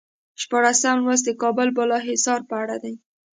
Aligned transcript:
شپاړسم 0.41 0.97
لوست 1.05 1.23
د 1.25 1.29
کابل 1.41 1.67
بالا 1.77 1.99
حصار 2.07 2.41
په 2.49 2.55
اړه 2.63 2.77
دی. 2.83 2.93